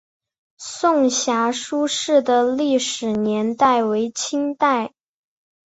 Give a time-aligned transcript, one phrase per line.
[0.57, 4.95] 颂遐书室的历史年代为清代。